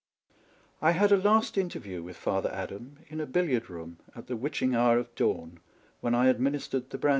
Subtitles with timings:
[0.81, 4.73] I had a last interview with Father Adam in a billiard room at the witching
[4.73, 5.59] hour of dawn,
[5.99, 7.09] when I administered the brandy.